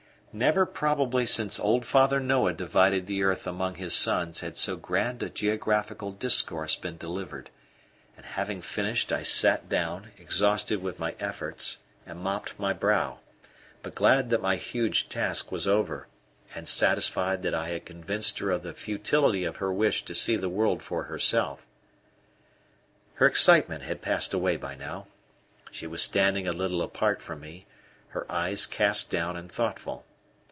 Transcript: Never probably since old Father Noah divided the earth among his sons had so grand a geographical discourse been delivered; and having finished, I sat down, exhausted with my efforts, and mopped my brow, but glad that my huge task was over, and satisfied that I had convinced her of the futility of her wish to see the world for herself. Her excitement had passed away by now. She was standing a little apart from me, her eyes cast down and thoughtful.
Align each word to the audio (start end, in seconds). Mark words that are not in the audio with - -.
Never 0.33 0.65
probably 0.65 1.25
since 1.25 1.59
old 1.59 1.85
Father 1.85 2.17
Noah 2.21 2.53
divided 2.53 3.05
the 3.05 3.21
earth 3.21 3.45
among 3.45 3.75
his 3.75 3.93
sons 3.93 4.39
had 4.39 4.57
so 4.57 4.77
grand 4.77 5.21
a 5.21 5.29
geographical 5.29 6.13
discourse 6.13 6.73
been 6.73 6.95
delivered; 6.95 7.49
and 8.15 8.25
having 8.25 8.61
finished, 8.61 9.11
I 9.11 9.23
sat 9.23 9.67
down, 9.67 10.11
exhausted 10.17 10.81
with 10.81 10.99
my 10.99 11.17
efforts, 11.19 11.79
and 12.05 12.19
mopped 12.19 12.57
my 12.57 12.71
brow, 12.71 13.19
but 13.83 13.93
glad 13.93 14.29
that 14.29 14.41
my 14.41 14.55
huge 14.55 15.09
task 15.09 15.51
was 15.51 15.67
over, 15.67 16.07
and 16.55 16.65
satisfied 16.65 17.43
that 17.43 17.53
I 17.53 17.71
had 17.71 17.83
convinced 17.85 18.39
her 18.39 18.51
of 18.51 18.63
the 18.63 18.71
futility 18.71 19.43
of 19.43 19.57
her 19.57 19.73
wish 19.73 20.05
to 20.05 20.15
see 20.15 20.37
the 20.37 20.47
world 20.47 20.81
for 20.81 21.03
herself. 21.03 21.67
Her 23.15 23.25
excitement 23.25 23.83
had 23.83 24.01
passed 24.01 24.33
away 24.33 24.55
by 24.55 24.75
now. 24.75 25.07
She 25.71 25.87
was 25.87 26.01
standing 26.01 26.47
a 26.47 26.53
little 26.53 26.81
apart 26.81 27.21
from 27.21 27.41
me, 27.41 27.65
her 28.11 28.25
eyes 28.31 28.65
cast 28.65 29.09
down 29.11 29.35
and 29.35 29.51
thoughtful. 29.51 30.05